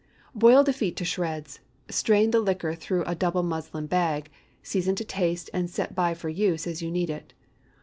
[0.33, 4.31] Boil the feet to shreds; strain the liquor through a double muslin bag;
[4.63, 7.33] season to taste, and set by for use, as you need it.